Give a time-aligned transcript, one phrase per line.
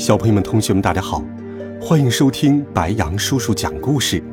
[0.00, 1.22] 小朋友们、同学们，大家好，
[1.78, 4.24] 欢迎收听白羊叔叔讲故事。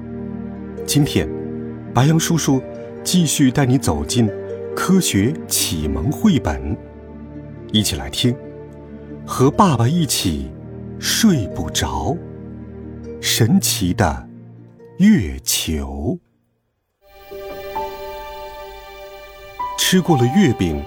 [0.86, 1.28] 今天，
[1.94, 2.62] 白羊叔叔
[3.04, 4.30] 继续带你走进
[4.74, 6.74] 科学启蒙绘本，
[7.74, 8.34] 一起来听。
[9.26, 10.50] 和爸爸一起
[11.02, 12.16] 睡不着，
[13.20, 14.26] 神奇的
[14.99, 16.18] 月球。
[19.77, 20.82] 吃过了月饼，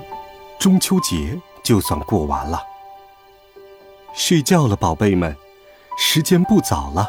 [0.58, 2.69] 中秋节就算过完了。
[4.14, 5.36] 睡觉了，宝贝们，
[5.96, 7.08] 时间不早了。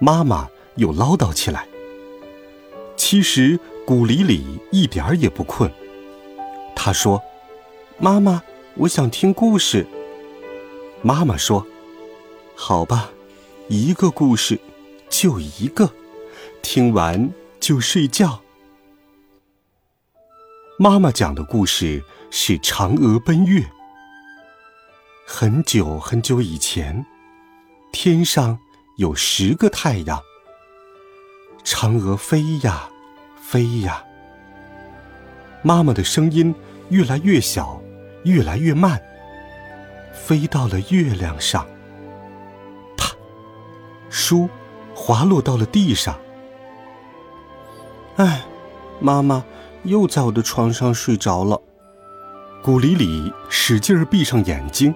[0.00, 1.66] 妈妈又唠叨起来。
[2.96, 5.70] 其实古里里一点儿也不困，
[6.74, 7.22] 他说
[7.98, 8.42] ：“妈妈，
[8.74, 9.86] 我想听故事。”
[11.02, 11.66] 妈妈说
[12.56, 13.10] ：“好吧，
[13.68, 14.60] 一个故事，
[15.08, 15.90] 就一个，
[16.62, 18.40] 听完就睡觉。”
[20.78, 23.60] 妈妈讲的故事是《嫦娥奔月》。
[25.28, 27.04] 很久很久以前，
[27.90, 28.56] 天上
[28.96, 30.22] 有十个太阳。
[31.64, 32.88] 嫦娥飞呀，
[33.42, 34.04] 飞呀。
[35.62, 36.54] 妈妈的声音
[36.90, 37.82] 越来越小，
[38.22, 39.02] 越来越慢。
[40.14, 41.66] 飞到了月亮上，
[42.96, 43.10] 啪！
[44.08, 44.48] 书
[44.94, 46.16] 滑落到了地上。
[48.14, 48.46] 哎，
[49.00, 49.44] 妈妈
[49.82, 51.60] 又在我的床上睡着了。
[52.62, 54.94] 古里里使劲儿闭上眼睛，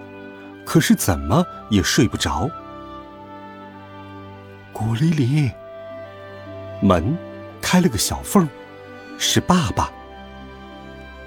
[0.64, 2.50] 可是怎么也睡不着。
[4.72, 5.50] 古里里，
[6.80, 7.16] 门
[7.60, 8.48] 开了个小缝，
[9.18, 9.90] 是爸爸。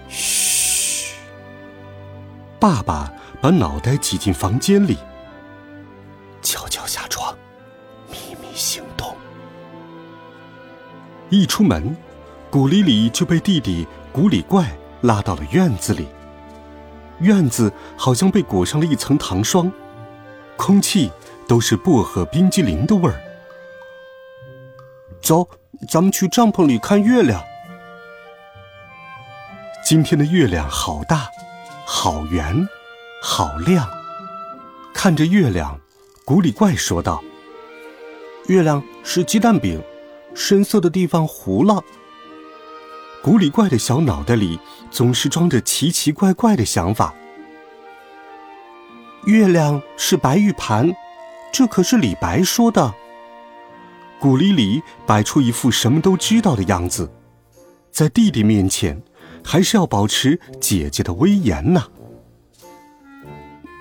[0.07, 1.15] 嘘，
[2.59, 3.11] 爸爸。
[3.41, 4.97] 把脑袋挤进房间里，
[6.41, 7.37] 悄悄下床，
[8.09, 9.13] 秘密行动。
[11.29, 11.93] 一出门，
[12.49, 14.65] 古里里就被弟弟古里怪
[15.01, 16.07] 拉到了院子里。
[17.19, 19.71] 院子好像被裹上了一层糖霜，
[20.57, 21.11] 空气
[21.47, 23.21] 都是薄荷冰激凌的味儿。
[25.21, 25.47] 走，
[25.89, 27.43] 咱们去帐篷里看月亮。
[29.85, 31.29] 今天的月亮好大，
[31.85, 32.67] 好圆。
[33.25, 33.87] 好亮！
[34.93, 35.79] 看着月亮，
[36.25, 37.23] 古里怪说道
[38.47, 39.81] ：“月亮是鸡蛋饼，
[40.35, 41.81] 深色的地方糊了。”
[43.23, 44.59] 古里怪的小脑袋里
[44.91, 47.15] 总是装着奇奇怪怪的想法。
[49.23, 50.93] 月亮是白玉盘，
[51.49, 52.93] 这可是李白说的。
[54.19, 57.09] 古里里摆出一副什么都知道的样子，
[57.93, 59.01] 在弟弟面前，
[59.41, 61.81] 还是要保持姐姐的威严呢。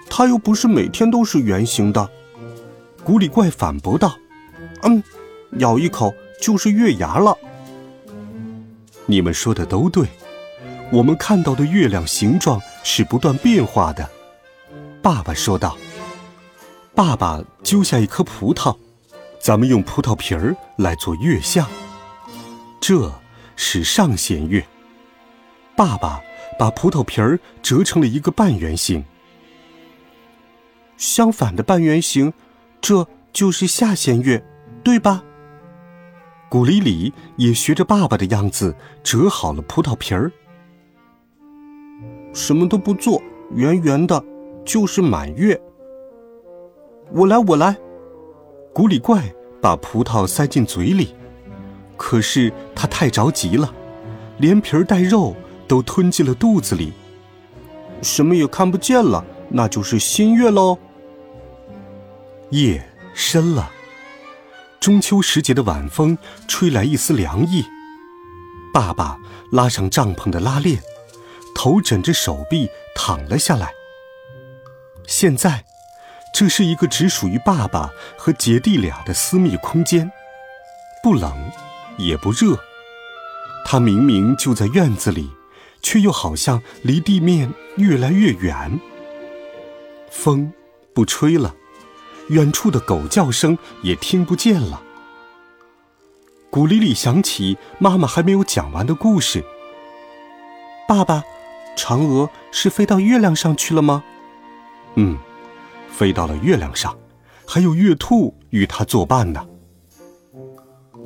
[0.08, 2.08] 它又不是每天都是圆形的，
[3.02, 4.14] 古里怪反驳道
[4.82, 5.02] ：“嗯，
[5.58, 7.36] 咬一口就是月牙了。”
[9.06, 10.06] 你们说的都对，
[10.92, 14.08] 我们看到的月亮形状是不断变化的。”
[15.02, 15.76] 爸爸说道。
[16.94, 18.76] 爸爸揪下一颗葡萄，
[19.40, 21.66] 咱们用葡萄皮儿来做月相。
[22.82, 23.10] 这
[23.56, 24.62] 是上弦月。
[25.74, 26.20] 爸爸
[26.58, 29.02] 把葡萄皮儿折成了一个半圆形。
[30.98, 32.34] 相反的半圆形，
[32.82, 34.44] 这就是下弦月，
[34.84, 35.24] 对吧？
[36.52, 40.30] 古里里也学着爸爸的样子折好了葡萄皮儿。
[42.34, 43.22] 什么都不做，
[43.54, 44.22] 圆圆的，
[44.62, 45.58] 就是满月。
[47.10, 47.74] 我来，我来。
[48.74, 51.14] 古里怪把葡萄塞进嘴里，
[51.96, 53.72] 可是他太着急了，
[54.36, 55.34] 连皮儿带肉
[55.66, 56.92] 都吞进了肚子里，
[58.02, 60.76] 什么也看不见了，那就是新月喽。
[62.50, 63.70] 夜深了，
[64.82, 66.18] 中秋时节的晚风
[66.48, 67.64] 吹来一丝凉意。
[68.74, 69.16] 爸爸
[69.52, 70.82] 拉上帐篷的拉链，
[71.54, 73.70] 头枕着手臂躺了下来。
[75.06, 75.64] 现在，
[76.34, 80.10] 这是一个只属于爸爸和姐弟俩的私密空间，
[81.00, 81.32] 不冷，
[81.96, 82.58] 也不热。
[83.64, 85.30] 他明明就在院子里，
[85.80, 88.80] 却又好像离地面越来越远。
[90.10, 90.52] 风
[90.92, 91.54] 不吹了。
[92.32, 94.82] 远处的狗叫声也听不见了。
[96.50, 99.44] 古里里想起妈妈还没有讲完的故事。
[100.88, 101.22] 爸爸，
[101.76, 104.02] 嫦娥是飞到月亮上去了吗？
[104.96, 105.18] 嗯，
[105.90, 106.98] 飞到了月亮上，
[107.46, 109.46] 还有月兔与它作伴呢。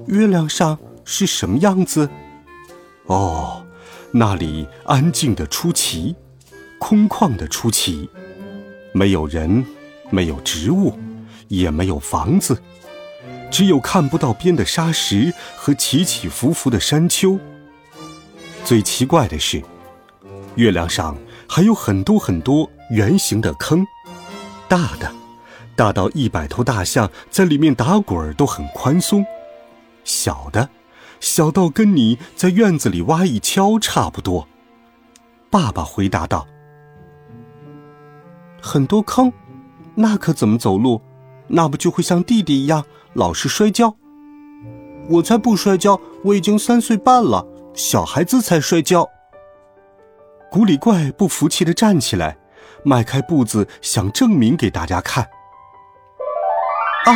[0.06, 2.08] 月亮上是什么样子？
[3.06, 3.67] 哦，
[4.12, 6.14] 那里安静的出奇，
[6.78, 8.08] 空旷的出奇，
[8.93, 9.64] 没有人，
[10.11, 10.96] 没有植物，
[11.48, 12.62] 也没有房子，
[13.50, 17.38] 只有看不到边的沙石和起起伏伏的山丘。
[18.64, 19.62] 最奇怪的是，
[20.56, 21.16] 月亮上
[21.48, 23.87] 还有很多很多圆形的坑，
[24.69, 25.12] 大的，
[25.76, 29.25] 大到一百头大象在里面打滚都很宽松。
[30.02, 30.69] 小的，
[31.20, 34.49] 小到跟你在院子里挖一锹差不多。
[35.50, 36.46] 爸爸回答道
[38.60, 39.32] ：“很多坑，
[39.94, 41.00] 那可怎么走路？
[41.48, 42.84] 那不就会像弟弟一样
[43.14, 43.96] 老是摔跤？
[45.08, 46.00] 我才不摔跤！
[46.25, 49.08] 我已经三岁半了，小孩子才摔跤。”
[50.50, 52.37] 古里怪不服气的站起来，
[52.84, 55.25] 迈开步子想证明给大家看。
[57.04, 57.12] 啊！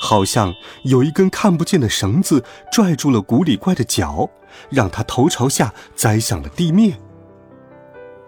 [0.00, 0.54] 好像
[0.84, 4.30] 有一根看不见的绳子拽住了古里怪的脚，
[4.70, 6.98] 让他头朝下栽向了地面。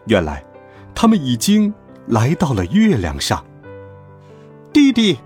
[0.07, 0.45] 原来，
[0.95, 1.73] 他们已经
[2.09, 3.43] 来到了月亮上。
[4.73, 5.19] 弟弟，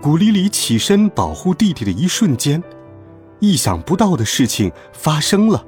[0.00, 2.62] 古里里起身保护弟弟的一瞬间，
[3.38, 5.64] 意想不到的事情发生了。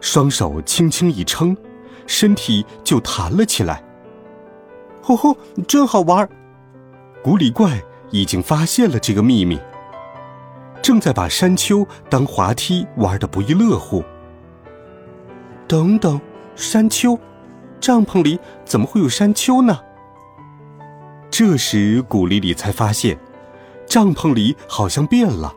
[0.00, 1.56] 双手轻轻一撑，
[2.06, 3.82] 身体就弹了起来。
[5.02, 5.36] 吼吼，
[5.66, 6.28] 真好玩！
[7.22, 7.82] 古里怪。
[8.12, 9.58] 已经发现了这个秘密，
[10.80, 14.02] 正在把山丘当滑梯玩的不亦乐乎。
[15.66, 16.20] 等等，
[16.54, 17.18] 山丘，
[17.80, 19.80] 帐篷里怎么会有山丘呢？
[21.38, 23.18] 这时，古丽丽才发现，
[23.86, 25.54] 帐篷里好像变了，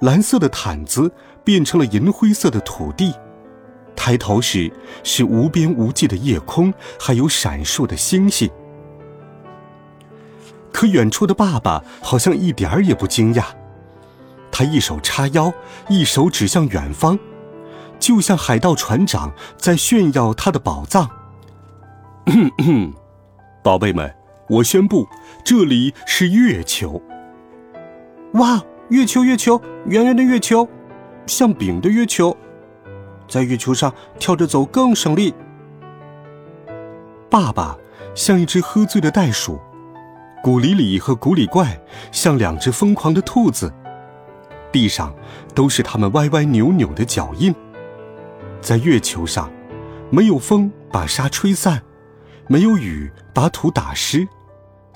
[0.00, 1.12] 蓝色的毯子
[1.44, 3.14] 变成了银灰色的土地，
[3.94, 4.68] 抬头时
[5.04, 8.50] 是无边无际的夜空，还有闪烁的星星。
[10.72, 13.44] 可远处的爸爸好像一点儿也不惊讶，
[14.50, 15.52] 他一手叉腰，
[15.88, 17.16] 一手指向远方，
[18.00, 21.08] 就像海盗船长在炫耀他的宝藏。
[23.62, 24.12] 宝贝们，
[24.48, 25.08] 我宣布，
[25.44, 27.02] 这里是月球。
[28.34, 30.68] 哇，月球，月球，圆圆的月球，
[31.26, 32.36] 像饼的月球，
[33.28, 35.34] 在月球上跳着走更省力。
[37.28, 37.76] 爸爸
[38.14, 39.58] 像一只喝醉的袋鼠。
[40.44, 41.76] 古里里和古里怪
[42.12, 43.72] 像两只疯狂的兔子，
[44.70, 45.12] 地上
[45.56, 47.52] 都是他们歪歪扭扭的脚印。
[48.60, 49.50] 在月球上，
[50.08, 51.82] 没有风把沙吹散，
[52.48, 54.26] 没有雨把土打湿，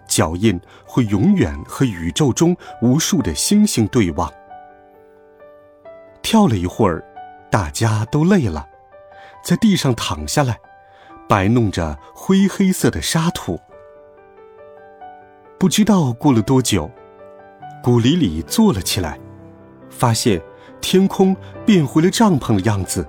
[0.07, 4.33] 脚印会永远和宇宙中无数的星星对望。
[6.23, 7.05] 跳了一会儿，
[7.51, 8.69] 大家都累了，
[9.43, 10.59] 在地上躺下来，
[11.29, 13.59] 摆弄着灰黑色的沙土。
[15.59, 16.89] 不知道过了多久，
[17.83, 19.19] 古里里坐了起来，
[19.91, 20.41] 发现
[20.81, 21.37] 天空
[21.67, 23.07] 变回了帐篷的样子，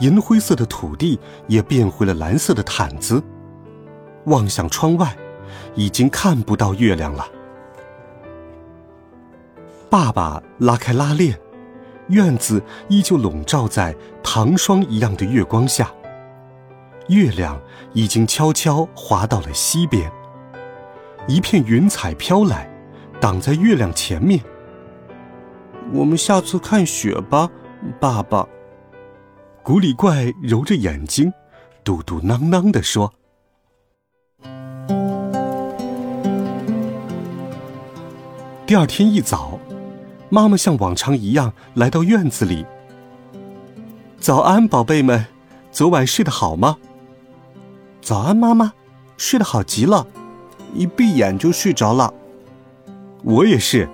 [0.00, 3.22] 银灰色的土地也变回了蓝色的毯子。
[4.26, 5.16] 望向窗外，
[5.74, 7.26] 已经看不到月亮了。
[9.88, 11.38] 爸爸拉开拉链，
[12.08, 15.90] 院子依旧笼罩在糖霜一样的月光下。
[17.08, 17.60] 月亮
[17.92, 20.10] 已经悄悄滑到了西边。
[21.28, 22.68] 一片云彩飘来，
[23.20, 24.40] 挡在月亮前面。
[25.92, 27.48] 我们下次看雪吧，
[28.00, 28.46] 爸爸。
[29.62, 31.32] 古里怪揉着眼睛，
[31.84, 33.12] 嘟嘟囔囔地说。
[38.66, 39.60] 第二天一早，
[40.28, 42.66] 妈妈像往常一样来到院子里。
[44.18, 45.26] 早安，宝贝们，
[45.70, 46.78] 昨晚睡得好吗？
[48.02, 48.72] 早安，妈妈，
[49.16, 50.04] 睡得好极了。
[50.74, 52.12] 一闭眼就睡着了，
[53.22, 53.88] 我也是。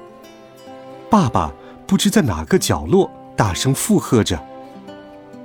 [1.11, 1.52] 爸爸
[1.87, 4.43] 不知在哪个角落大声附和着，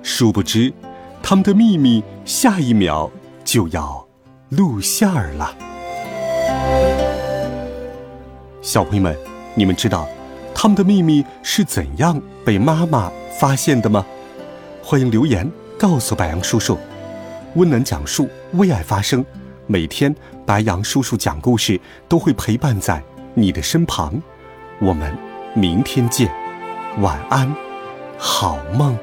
[0.02, 0.74] 殊不知，
[1.22, 3.12] 他们的秘密下一秒
[3.44, 4.08] 就要
[4.48, 7.07] 露馅儿了。
[8.68, 9.18] 小朋友们，
[9.56, 10.06] 你们知道
[10.54, 13.10] 他们的秘密是怎样被妈妈
[13.40, 14.06] 发现的吗？
[14.84, 16.78] 欢迎留言告诉白杨叔叔。
[17.56, 19.26] 温暖讲述，为爱发声。
[19.68, 20.14] 每天，
[20.46, 23.02] 白杨叔叔讲故事都会陪伴在
[23.36, 24.22] 你的身旁。
[24.82, 25.18] 我们
[25.54, 26.30] 明天见，
[27.00, 27.50] 晚安，
[28.18, 28.98] 好梦。